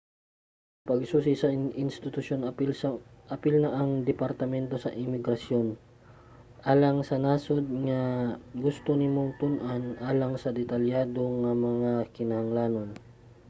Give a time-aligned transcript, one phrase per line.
[0.87, 1.47] pagsusi sa
[1.85, 2.41] institusyon
[3.35, 5.67] apil na ang departamento sa imigrasyon
[6.71, 8.01] alang sa nasud nga
[8.65, 12.89] gusto nimong tun-an alang sa detalyado nga mga kinahanglanon